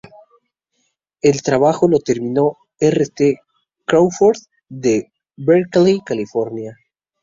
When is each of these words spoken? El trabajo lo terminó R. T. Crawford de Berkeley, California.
El 1.21 1.43
trabajo 1.43 1.87
lo 1.87 1.99
terminó 1.99 2.57
R. 2.79 3.05
T. 3.09 3.39
Crawford 3.85 4.37
de 4.67 5.11
Berkeley, 5.37 5.99
California. 6.03 6.75